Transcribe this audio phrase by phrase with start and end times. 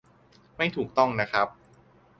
[0.57, 1.47] ไม่ถูกต้องนะครับ